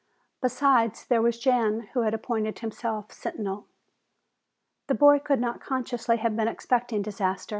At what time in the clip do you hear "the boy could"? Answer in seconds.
4.87-5.39